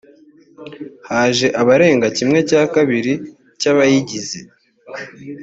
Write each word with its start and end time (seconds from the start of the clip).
haje 1.09 1.47
abarenga 1.61 2.07
kimwe 2.17 2.39
cya 2.49 2.61
kabiri 2.73 3.13
cy’abayigize 3.59 4.39